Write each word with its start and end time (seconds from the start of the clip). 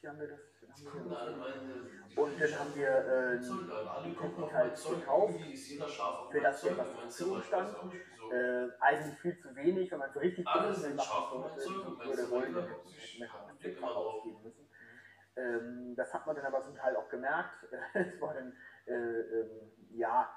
hier 0.00 0.10
haben 0.10 0.20
wir 0.20 0.28
das, 0.28 0.40
und 2.16 2.40
dann 2.40 2.58
haben 2.58 2.74
wir 2.74 2.88
äh, 2.88 3.38
die 4.04 4.14
Technik 4.14 4.52
halt 4.52 4.78
gekauft, 4.78 5.34
für 6.30 6.40
das 6.40 6.62
Geld, 6.62 6.78
was 6.78 6.88
und 6.88 7.10
zur 7.10 7.10
Verfügung 7.10 7.42
stand. 7.42 7.76
äh, 8.32 8.68
eigentlich 8.80 9.18
viel 9.18 9.36
zu 9.38 9.54
wenig, 9.54 9.90
wenn 9.90 9.98
man 9.98 10.12
so 10.12 10.20
richtig 10.20 10.46
Alle 10.46 10.70
ist, 10.70 10.82
sind 10.82 10.96
machen 10.96 11.38
würde 12.04 12.30
wollen, 12.30 12.54
dann 12.54 12.68
man 13.80 13.90
ausgeben 13.90 14.42
müssen. 14.42 14.68
Ähm, 15.36 15.94
das 15.96 16.12
hat 16.14 16.26
man 16.26 16.36
dann 16.36 16.46
aber 16.46 16.62
zum 16.62 16.74
Teil 16.74 16.96
auch 16.96 17.08
gemerkt. 17.08 17.66
es 17.94 18.20
war 18.20 18.34
dann, 18.34 18.56
äh, 18.86 18.92
ähm, 18.92 19.72
ja, 19.90 20.28